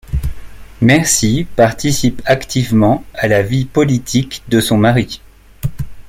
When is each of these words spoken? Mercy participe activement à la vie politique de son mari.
Mercy 0.81 1.45
participe 1.55 2.23
activement 2.25 3.03
à 3.13 3.27
la 3.27 3.43
vie 3.43 3.65
politique 3.65 4.41
de 4.49 4.59
son 4.59 4.79
mari. 4.79 5.21